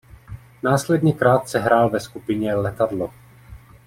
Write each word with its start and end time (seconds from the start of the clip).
Následně 0.63 1.13
krátce 1.13 1.59
hrál 1.59 1.89
ve 1.89 1.99
skupině 1.99 2.55
Letadlo. 2.55 3.13